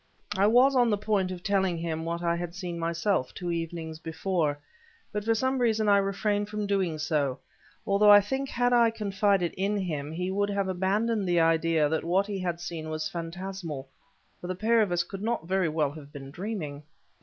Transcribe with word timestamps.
I 0.35 0.47
was 0.47 0.75
on 0.75 0.89
the 0.89 0.97
point 0.97 1.29
of 1.29 1.43
telling 1.43 1.77
him 1.77 2.05
what 2.05 2.23
I 2.23 2.35
had 2.35 2.55
seen 2.55 2.79
myself, 2.79 3.35
two 3.35 3.51
evenings 3.51 3.99
before, 3.99 4.57
but 5.11 5.23
for 5.23 5.35
some 5.35 5.59
reason 5.59 5.87
I 5.87 5.97
refrained 5.99 6.49
from 6.49 6.65
doing 6.65 6.97
so, 6.97 7.37
although 7.85 8.09
I 8.09 8.19
think 8.19 8.49
had 8.49 8.73
I 8.73 8.89
confided 8.89 9.53
in 9.55 9.77
him 9.77 10.11
he 10.11 10.31
would 10.31 10.49
have 10.49 10.67
abandoned 10.67 11.29
the 11.29 11.39
idea 11.39 11.87
that 11.87 12.03
what 12.03 12.25
he 12.25 12.39
had 12.39 12.59
seen 12.59 12.89
was 12.89 13.09
phantasmal; 13.09 13.87
for 14.41 14.47
the 14.47 14.55
pair 14.55 14.81
of 14.81 14.91
us 14.91 15.03
could 15.03 15.21
not 15.21 15.45
very 15.47 15.69
well 15.69 15.91
have 15.91 16.11
been 16.11 16.31
dreaming. 16.31 16.81